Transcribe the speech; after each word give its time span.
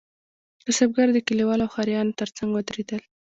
کسبګر 0.65 1.07
د 1.13 1.17
کلیوالو 1.27 1.63
او 1.65 1.73
ښاریانو 1.75 2.17
ترڅنګ 2.19 2.49
ودریدل. 2.53 3.01